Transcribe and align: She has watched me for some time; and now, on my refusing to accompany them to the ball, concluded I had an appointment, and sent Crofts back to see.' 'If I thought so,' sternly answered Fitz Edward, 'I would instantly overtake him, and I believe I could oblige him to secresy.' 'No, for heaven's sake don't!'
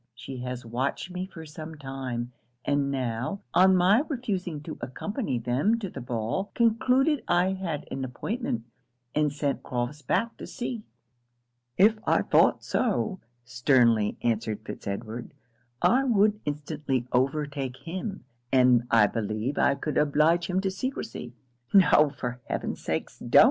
She 0.15 0.37
has 0.37 0.65
watched 0.65 1.11
me 1.11 1.27
for 1.27 1.45
some 1.45 1.75
time; 1.77 2.31
and 2.65 2.89
now, 2.89 3.41
on 3.53 3.75
my 3.75 3.99
refusing 3.99 4.59
to 4.63 4.79
accompany 4.81 5.37
them 5.37 5.77
to 5.77 5.91
the 5.91 6.01
ball, 6.01 6.49
concluded 6.55 7.23
I 7.27 7.51
had 7.53 7.87
an 7.91 8.03
appointment, 8.03 8.63
and 9.13 9.31
sent 9.31 9.61
Crofts 9.61 10.01
back 10.01 10.37
to 10.37 10.47
see.' 10.47 10.81
'If 11.77 11.99
I 12.07 12.23
thought 12.23 12.63
so,' 12.63 13.19
sternly 13.45 14.17
answered 14.23 14.61
Fitz 14.65 14.87
Edward, 14.87 15.35
'I 15.83 16.05
would 16.05 16.39
instantly 16.45 17.05
overtake 17.11 17.77
him, 17.77 18.25
and 18.51 18.87
I 18.89 19.05
believe 19.05 19.59
I 19.59 19.75
could 19.75 19.99
oblige 19.99 20.47
him 20.47 20.61
to 20.61 20.71
secresy.' 20.71 21.35
'No, 21.75 22.09
for 22.17 22.41
heaven's 22.47 22.81
sake 22.83 23.09
don't!' 23.19 23.39